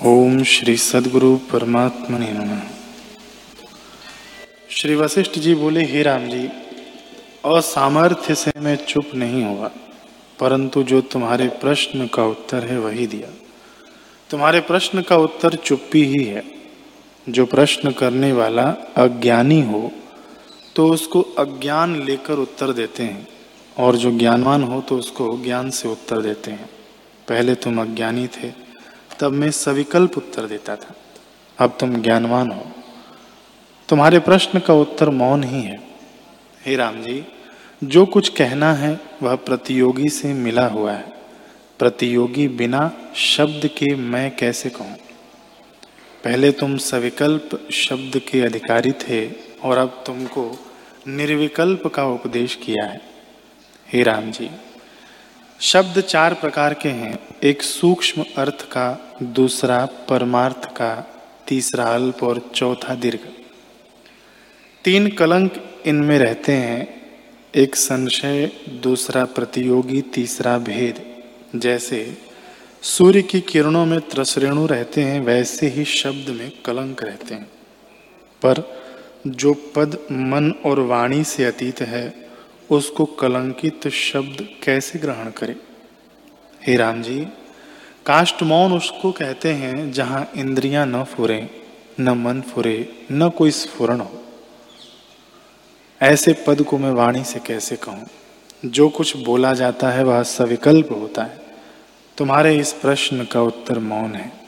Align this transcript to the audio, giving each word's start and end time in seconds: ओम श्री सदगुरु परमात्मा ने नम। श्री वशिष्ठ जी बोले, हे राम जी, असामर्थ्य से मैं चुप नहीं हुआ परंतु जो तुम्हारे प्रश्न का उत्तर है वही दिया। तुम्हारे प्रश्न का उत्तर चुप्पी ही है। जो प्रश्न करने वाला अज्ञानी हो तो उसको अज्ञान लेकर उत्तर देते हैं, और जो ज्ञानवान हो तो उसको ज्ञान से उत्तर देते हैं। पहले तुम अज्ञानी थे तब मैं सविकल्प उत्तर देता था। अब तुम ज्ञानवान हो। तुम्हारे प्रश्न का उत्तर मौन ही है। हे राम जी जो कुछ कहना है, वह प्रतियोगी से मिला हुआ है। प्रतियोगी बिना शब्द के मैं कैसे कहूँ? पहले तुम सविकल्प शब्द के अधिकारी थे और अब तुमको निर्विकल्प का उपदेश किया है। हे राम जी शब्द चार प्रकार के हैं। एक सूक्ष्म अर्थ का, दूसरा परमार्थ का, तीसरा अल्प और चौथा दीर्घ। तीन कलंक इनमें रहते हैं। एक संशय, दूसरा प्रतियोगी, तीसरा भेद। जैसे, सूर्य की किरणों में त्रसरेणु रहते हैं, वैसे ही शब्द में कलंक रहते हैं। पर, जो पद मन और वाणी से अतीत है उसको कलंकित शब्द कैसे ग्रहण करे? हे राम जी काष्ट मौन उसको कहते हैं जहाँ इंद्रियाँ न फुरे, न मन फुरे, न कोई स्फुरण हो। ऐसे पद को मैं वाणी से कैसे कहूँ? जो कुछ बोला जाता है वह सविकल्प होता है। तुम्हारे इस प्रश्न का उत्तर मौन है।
ओम 0.00 0.42
श्री 0.42 0.76
सदगुरु 0.76 1.36
परमात्मा 1.50 2.18
ने 2.18 2.32
नम। 2.32 2.58
श्री 4.70 4.94
वशिष्ठ 4.94 5.38
जी 5.38 5.54
बोले, 5.54 5.84
हे 5.84 6.02
राम 6.02 6.26
जी, 6.28 6.48
असामर्थ्य 7.44 8.34
से 8.34 8.52
मैं 8.56 8.74
चुप 8.84 9.14
नहीं 9.14 9.44
हुआ 9.44 9.70
परंतु 10.38 10.82
जो 10.82 11.00
तुम्हारे 11.02 11.46
प्रश्न 11.62 12.06
का 12.06 12.24
उत्तर 12.24 12.64
है 12.64 12.78
वही 12.78 13.06
दिया। 13.06 13.30
तुम्हारे 14.30 14.60
प्रश्न 14.62 15.02
का 15.02 15.16
उत्तर 15.16 15.54
चुप्पी 15.54 16.04
ही 16.04 16.22
है। 16.24 16.42
जो 17.26 17.46
प्रश्न 17.46 17.92
करने 17.92 18.32
वाला 18.32 18.68
अज्ञानी 18.96 19.60
हो 19.62 19.90
तो 20.76 20.88
उसको 20.88 21.22
अज्ञान 21.38 21.96
लेकर 22.02 22.38
उत्तर 22.38 22.72
देते 22.72 23.02
हैं, 23.02 23.26
और 23.76 23.96
जो 23.96 24.16
ज्ञानवान 24.18 24.62
हो 24.62 24.80
तो 24.80 24.98
उसको 24.98 25.36
ज्ञान 25.44 25.70
से 25.70 25.88
उत्तर 25.88 26.22
देते 26.22 26.50
हैं। 26.50 26.68
पहले 27.28 27.54
तुम 27.54 27.82
अज्ञानी 27.82 28.28
थे 28.28 28.65
तब 29.20 29.32
मैं 29.32 29.50
सविकल्प 29.50 30.18
उत्तर 30.18 30.46
देता 30.46 30.76
था। 30.76 30.94
अब 31.58 31.76
तुम 31.80 32.02
ज्ञानवान 32.02 32.50
हो। 32.50 32.66
तुम्हारे 33.88 34.18
प्रश्न 34.18 34.58
का 34.58 34.74
उत्तर 34.74 35.10
मौन 35.10 35.44
ही 35.44 35.62
है। 35.62 35.80
हे 36.66 36.76
राम 36.76 37.02
जी 37.02 37.26
जो 37.84 38.06
कुछ 38.06 38.28
कहना 38.28 38.72
है, 38.72 39.00
वह 39.22 39.34
प्रतियोगी 39.34 40.08
से 40.08 40.32
मिला 40.32 40.66
हुआ 40.66 40.92
है। 40.92 41.16
प्रतियोगी 41.78 42.48
बिना 42.48 42.92
शब्द 43.14 43.66
के 43.66 43.94
मैं 43.94 44.36
कैसे 44.36 44.70
कहूँ? 44.70 44.96
पहले 46.24 46.52
तुम 46.52 46.76
सविकल्प 46.76 47.68
शब्द 47.72 48.18
के 48.18 48.40
अधिकारी 48.40 48.92
थे 48.92 49.30
और 49.62 49.78
अब 49.78 50.02
तुमको 50.06 50.58
निर्विकल्प 51.08 51.86
का 51.86 52.06
उपदेश 52.06 52.54
किया 52.54 52.84
है। 52.84 53.00
हे 53.92 54.02
राम 54.02 54.30
जी 54.30 54.50
शब्द 55.60 56.00
चार 56.00 56.34
प्रकार 56.34 56.74
के 56.74 56.88
हैं। 56.88 57.18
एक 57.44 57.62
सूक्ष्म 57.62 58.24
अर्थ 58.36 58.62
का, 58.62 59.16
दूसरा 59.22 59.86
परमार्थ 59.86 60.64
का, 60.64 61.20
तीसरा 61.48 61.84
अल्प 61.84 62.22
और 62.22 62.50
चौथा 62.54 62.94
दीर्घ। 62.94 63.18
तीन 64.84 65.10
कलंक 65.10 65.82
इनमें 65.86 66.18
रहते 66.18 66.52
हैं। 66.52 67.02
एक 67.54 67.76
संशय, 67.76 68.50
दूसरा 68.68 69.24
प्रतियोगी, 69.24 70.02
तीसरा 70.02 70.58
भेद। 70.58 71.22
जैसे, 71.58 72.18
सूर्य 72.82 73.22
की 73.22 73.40
किरणों 73.40 73.86
में 73.86 74.00
त्रसरेणु 74.00 74.66
रहते 74.66 75.00
हैं, 75.00 75.20
वैसे 75.20 75.66
ही 75.66 75.84
शब्द 75.84 76.28
में 76.28 76.52
कलंक 76.66 77.02
रहते 77.02 77.34
हैं। 77.34 77.50
पर, 78.42 78.82
जो 79.26 79.54
पद 79.54 79.98
मन 80.12 80.54
और 80.66 80.80
वाणी 80.80 81.24
से 81.24 81.44
अतीत 81.44 81.80
है 81.80 82.25
उसको 82.70 83.04
कलंकित 83.04 83.88
शब्द 83.88 84.48
कैसे 84.62 84.98
ग्रहण 84.98 85.30
करे? 85.30 85.56
हे 86.66 86.76
राम 86.76 87.02
जी 87.02 87.26
काष्ट 88.06 88.42
मौन 88.42 88.72
उसको 88.72 89.12
कहते 89.12 89.52
हैं 89.52 89.92
जहाँ 89.92 90.30
इंद्रियाँ 90.36 90.86
न 90.86 91.04
फुरे, 91.04 91.50
न 92.00 92.08
मन 92.08 92.40
फुरे, 92.40 93.06
न 93.12 93.28
कोई 93.28 93.50
स्फुरण 93.50 94.00
हो। 94.00 94.22
ऐसे 96.02 96.44
पद 96.46 96.62
को 96.62 96.78
मैं 96.78 96.90
वाणी 96.90 97.24
से 97.24 97.38
कैसे 97.38 97.76
कहूँ? 97.76 98.06
जो 98.64 98.88
कुछ 98.88 99.16
बोला 99.16 99.54
जाता 99.54 99.90
है 99.90 100.04
वह 100.04 100.22
सविकल्प 100.22 100.92
होता 100.92 101.22
है। 101.22 101.40
तुम्हारे 102.18 102.58
इस 102.58 102.72
प्रश्न 102.72 103.24
का 103.24 103.42
उत्तर 103.42 103.78
मौन 103.78 104.14
है। 104.14 104.45